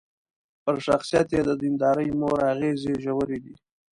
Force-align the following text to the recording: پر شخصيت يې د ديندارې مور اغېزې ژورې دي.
پر 0.63 0.75
شخصيت 0.87 1.27
يې 1.35 1.41
د 1.47 1.51
ديندارې 1.63 2.07
مور 2.21 2.39
اغېزې 2.53 2.93
ژورې 3.03 3.37
دي. 3.43 3.55